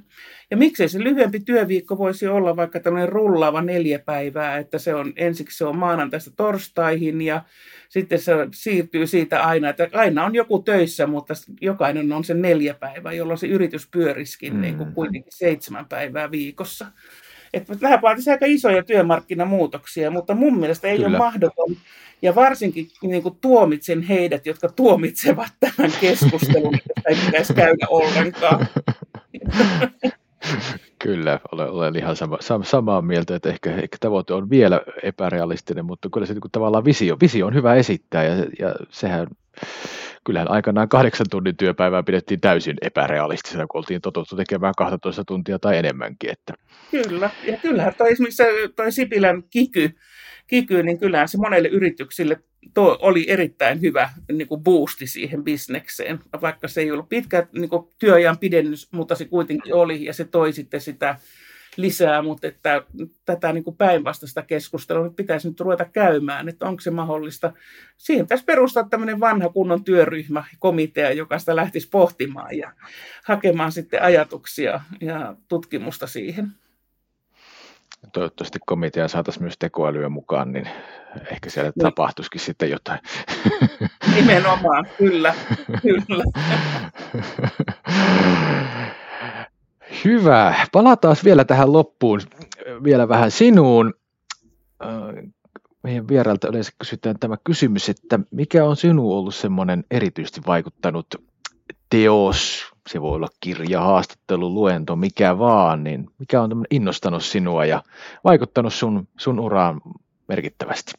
[0.52, 5.14] Ja miksei se lyhyempi työviikko voisi olla vaikka tämmöinen rullaava neljä päivää, että se on
[5.16, 7.44] ensiksi se on maanantaista torstaihin ja
[7.90, 12.74] sitten se siirtyy siitä aina, että aina on joku töissä, mutta jokainen on se neljä
[12.74, 14.62] päivää, jolloin se yritys pyöriskin mm.
[14.62, 16.86] niin kuin kuitenkin seitsemän päivää viikossa.
[17.54, 21.10] Että vähän vaatisi aika isoja työmarkkinamuutoksia, mutta mun mielestä ei Kyllä.
[21.10, 21.76] ole mahdoton.
[22.22, 28.68] Ja varsinkin niin kuin tuomitsen heidät, jotka tuomitsevat tämän keskustelun, että ei pitäisi käydä ollenkaan.
[31.04, 36.10] Kyllä, olen, olen ihan sama, samaa mieltä, että ehkä, ehkä tavoite on vielä epärealistinen, mutta
[36.14, 39.28] kyllä se niin kuin, tavallaan visio, visio on hyvä esittää ja, ja sehän
[40.26, 45.78] kyllähän aikanaan kahdeksan tunnin työpäivää pidettiin täysin epärealistisena, kun oltiin totuttu tekemään 12 tuntia tai
[45.78, 46.30] enemmänkin.
[46.32, 46.54] Että.
[46.92, 48.44] Kyllä, ja kyllähän toi, esimerkiksi
[48.76, 49.96] toi Sipilän kiky,
[50.48, 52.40] kiky, niin kyllähän se monelle yrityksille
[52.74, 57.70] tuo oli erittäin hyvä niin kuin boosti siihen bisnekseen, vaikka se ei ollut pitkä niin
[57.70, 61.16] kuin työajan pidennys, mutta se kuitenkin oli, ja se toi sitten sitä
[61.78, 62.84] lisää, mutta että
[63.26, 67.54] tätä niin kuin päinvastaista keskustelua pitäisi nyt ruveta käymään, että onko se mahdollista.
[67.98, 72.72] Siihen pitäisi perustaa tämmöinen vanha kunnon työryhmä, komitea, joka sitä lähtisi pohtimaan ja
[73.24, 76.52] hakemaan sitten ajatuksia ja tutkimusta siihen.
[78.14, 80.70] Toivottavasti komitea saataisiin myös tekoälyä mukaan, niin
[81.32, 81.84] ehkä siellä niin.
[81.84, 83.00] tapahtuisikin sitten jotain.
[84.16, 85.36] Nimenomaan, kyllä.
[85.82, 86.24] kyllä.
[90.06, 90.56] Hyvä.
[90.72, 92.22] Palataan vielä tähän loppuun,
[92.84, 93.94] vielä vähän sinuun.
[94.84, 95.32] Äh,
[95.84, 101.16] meidän vierailta yleensä kysytään tämä kysymys, että mikä on sinuun ollut semmoinen erityisesti vaikuttanut
[101.90, 107.84] teos, se voi olla kirja, haastattelu, luento, mikä vaan, niin mikä on innostanut sinua ja
[108.24, 109.82] vaikuttanut sun, sun uraan
[110.28, 110.94] merkittävästi?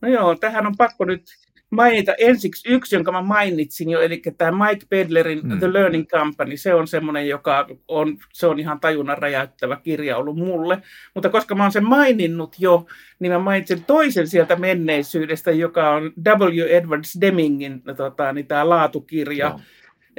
[0.00, 1.22] No joo, tähän on pakko nyt
[1.70, 5.58] mainita ensiksi yksi, jonka mä mainitsin jo, eli tämä Mike Pedlerin hmm.
[5.58, 10.36] The Learning Company, se on semmoinen, joka on, se on ihan tajunnan räjäyttävä kirja ollut
[10.36, 10.82] mulle,
[11.14, 12.86] mutta koska mä oon sen maininnut jo,
[13.18, 16.66] niin mä mainitsen toisen sieltä menneisyydestä, joka on W.
[16.68, 19.60] Edwards Demingin tota, niin tämä laatukirja, no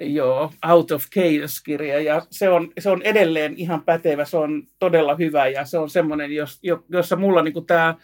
[0.02, 5.16] Joo, Out of Chaos-kirja, ja se on, se on edelleen ihan pätevä, se on todella
[5.16, 7.96] hyvä, ja se on semmoinen, jos, jossa mulla niin tämä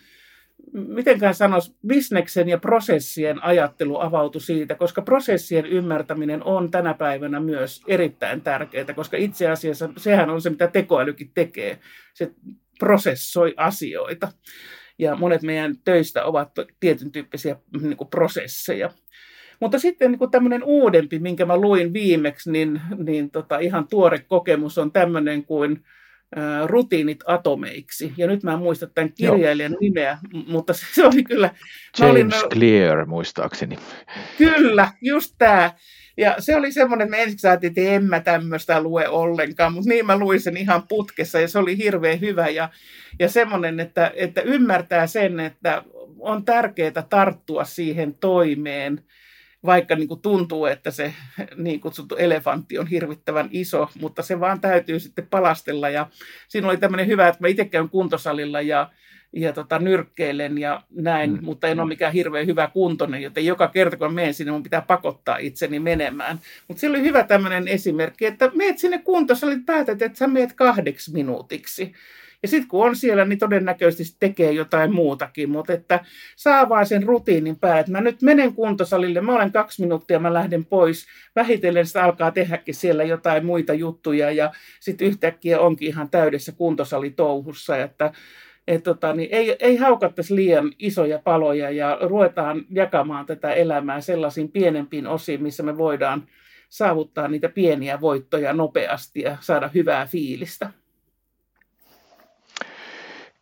[0.74, 7.82] mitenkään sanoisi, bisneksen ja prosessien ajattelu avautui siitä, koska prosessien ymmärtäminen on tänä päivänä myös
[7.88, 11.80] erittäin tärkeää, koska itse asiassa sehän on se, mitä tekoälykin tekee.
[12.14, 12.32] Se
[12.80, 14.32] prosessoi asioita.
[15.00, 18.90] Ja monet meidän töistä ovat tietyn tyyppisiä niin kuin prosesseja.
[19.60, 24.78] Mutta sitten niin tämmöinen uudempi, minkä mä luin viimeksi, niin, niin tota, ihan tuore kokemus
[24.78, 25.84] on tämmöinen kuin
[26.66, 28.14] rutiinit atomeiksi.
[28.18, 29.80] Ja nyt mä en muista tämän kirjailijan Joo.
[29.82, 30.18] nimeä,
[30.48, 31.50] mutta se oli kyllä...
[32.00, 33.78] James olin, Clear, muistaakseni.
[34.38, 35.72] Kyllä, just tämä.
[36.18, 39.90] Ja se oli semmoinen, että me ensiksi ajattelin, että en mä tämmöistä lue ollenkaan, mutta
[39.90, 42.50] niin mä luin sen ihan putkessa ja se oli hirveän hyvä.
[42.50, 42.70] Ja,
[43.20, 45.84] ja semmoinen, että, että ymmärtää sen, että
[46.20, 49.04] on tärkeää tarttua siihen toimeen
[49.66, 51.14] vaikka niin kuin tuntuu, että se
[51.56, 55.90] niin kutsuttu elefantti on hirvittävän iso, mutta se vaan täytyy sitten palastella.
[55.90, 56.08] Ja
[56.48, 58.90] siinä oli tämmöinen hyvä, että mä itse käyn kuntosalilla ja,
[59.34, 61.40] ja tota, nyrkkeilen ja näin, mm.
[61.42, 64.82] mutta en ole mikään hirveän hyvä kuntoinen, joten joka kerta kun menen sinne, mun pitää
[64.82, 66.40] pakottaa itseni menemään.
[66.68, 71.14] Mutta se oli hyvä tämmöinen esimerkki, että meet sinne kuntosalille, päätät, että sä meet kahdeksi
[71.14, 71.94] minuutiksi.
[72.42, 76.06] Ja sitten kun on siellä, niin todennäköisesti tekee jotain muutakin, mutta että
[76.36, 80.34] saa vaan sen rutiinin päälle, että mä nyt menen kuntosalille, mä olen kaksi minuuttia, mä
[80.34, 81.06] lähden pois,
[81.36, 87.78] vähitellen sitä alkaa tehdäkin siellä jotain muita juttuja ja sitten yhtäkkiä onkin ihan täydessä kuntosalit-touhussa,
[87.78, 88.14] että
[88.68, 94.52] et tota, niin ei, ei haukattaisi liian isoja paloja ja ruvetaan jakamaan tätä elämää sellaisiin
[94.52, 96.28] pienempiin osiin, missä me voidaan
[96.70, 100.70] saavuttaa niitä pieniä voittoja nopeasti ja saada hyvää fiilistä.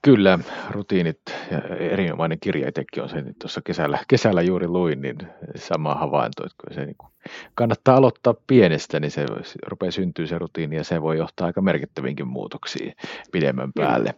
[0.04, 0.40] Kyllä,
[0.70, 5.18] rutiinit ja erinomainen kirja itsekin on se, että tuossa kesällä, kesällä juuri luin, niin
[5.56, 7.12] sama havainto, että se niin kuin
[7.56, 9.26] kannattaa aloittaa pienestä, niin se
[9.68, 12.94] rupeaa syntyä se rutiini ja se voi johtaa aika merkittäviinkin muutoksiin
[13.32, 14.14] pidemmän päälle.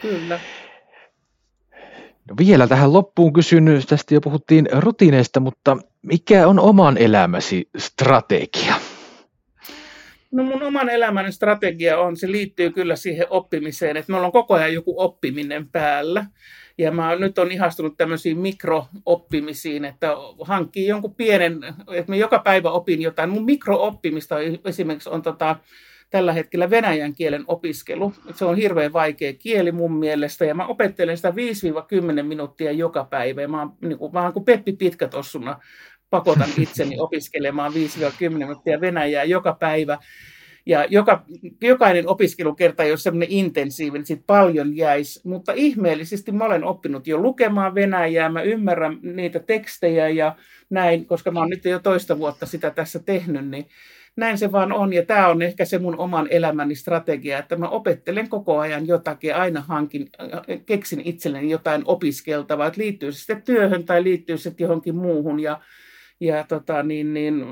[0.00, 0.40] Kyllä.
[2.28, 8.74] No vielä tähän loppuun kysyn, tästä jo puhuttiin rutiineista, mutta mikä on oman elämäsi strategia?
[10.30, 14.54] No mun oman elämäni strategia on, se liittyy kyllä siihen oppimiseen, että meillä on koko
[14.54, 16.26] ajan joku oppiminen päällä.
[16.78, 20.08] Ja mä nyt on ihastunut tämmöisiin mikrooppimisiin, että
[20.44, 21.60] hankkii jonkun pienen,
[21.92, 23.30] että mä joka päivä opin jotain.
[23.30, 25.56] Mun mikrooppimista esimerkiksi on tota,
[26.10, 28.12] tällä hetkellä venäjän kielen opiskelu.
[28.34, 31.30] Se on hirveän vaikea kieli mun mielestä ja mä opettelen sitä
[32.20, 33.42] 5-10 minuuttia joka päivä.
[33.42, 35.60] Ja mä oon, niin kuin, mä oon kuin Peppi Pitkätossuna
[36.10, 37.76] pakotan itseni opiskelemaan 5-10
[38.30, 39.98] minuuttia Venäjää joka päivä.
[40.66, 41.24] Ja joka,
[41.62, 47.18] jokainen opiskelukerta ei ole semmoinen intensiivinen, sit paljon jäisi, mutta ihmeellisesti mä olen oppinut jo
[47.18, 50.36] lukemaan Venäjää, mä ymmärrän niitä tekstejä ja
[50.70, 53.66] näin, koska mä oon nyt jo toista vuotta sitä tässä tehnyt, niin
[54.18, 54.92] näin se vaan on.
[54.92, 59.34] Ja tämä on ehkä se mun oman elämäni strategia, että mä opettelen koko ajan jotakin,
[59.34, 60.08] aina hankin,
[60.66, 65.40] keksin itselleni jotain opiskeltavaa, että liittyy se sitten työhön tai liittyy se johonkin muuhun.
[65.40, 65.60] Ja
[66.20, 67.44] ja tota, niin, niin,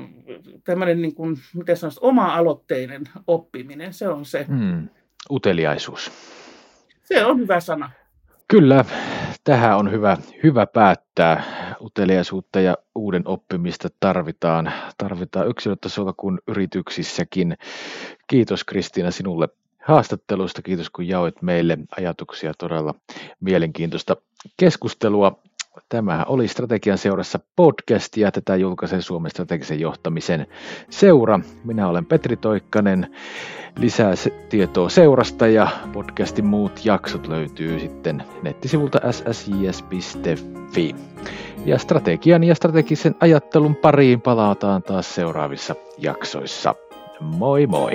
[0.63, 4.45] tämmöinen, niin kuin, miten sanoisit, oma-aloitteinen oppiminen, se on se.
[4.47, 4.89] Hmm.
[5.31, 6.11] Uteliaisuus.
[7.03, 7.91] Se on hyvä sana.
[8.47, 8.85] Kyllä,
[9.43, 11.43] tähän on hyvä, hyvä päättää.
[11.81, 17.57] Uteliaisuutta ja uuden oppimista tarvitaan, tarvitaan yksilötasolla kuin yrityksissäkin.
[18.27, 19.49] Kiitos Kristiina sinulle
[19.83, 20.61] haastattelusta.
[20.61, 22.53] Kiitos kun jaoit meille ajatuksia.
[22.57, 22.95] Todella
[23.39, 24.15] mielenkiintoista
[24.57, 25.39] keskustelua.
[25.89, 30.47] Tämä oli Strategian seurassa podcast ja tätä julkaisen Suomen strategisen johtamisen
[30.89, 31.39] seura.
[31.63, 33.15] Minä olen Petri Toikkanen.
[33.79, 34.13] Lisää
[34.49, 40.95] tietoa seurasta ja podcastin muut jaksot löytyy sitten nettisivulta ssjs.fi.
[41.65, 46.75] Ja strategian ja strategisen ajattelun pariin palataan taas seuraavissa jaksoissa.
[47.19, 47.91] Moi moi!